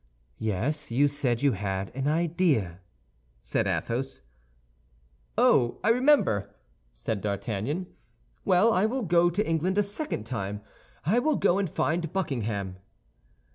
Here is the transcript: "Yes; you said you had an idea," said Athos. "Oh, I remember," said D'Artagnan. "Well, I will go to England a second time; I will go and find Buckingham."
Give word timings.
"Yes; 0.39 0.89
you 0.89 1.07
said 1.07 1.43
you 1.43 1.51
had 1.51 1.95
an 1.95 2.07
idea," 2.07 2.79
said 3.43 3.67
Athos. 3.67 4.21
"Oh, 5.37 5.77
I 5.83 5.89
remember," 5.89 6.55
said 6.91 7.21
D'Artagnan. 7.21 7.85
"Well, 8.43 8.73
I 8.73 8.87
will 8.87 9.03
go 9.03 9.29
to 9.29 9.47
England 9.47 9.77
a 9.77 9.83
second 9.83 10.23
time; 10.23 10.61
I 11.05 11.19
will 11.19 11.35
go 11.35 11.59
and 11.59 11.69
find 11.69 12.11
Buckingham." 12.11 12.77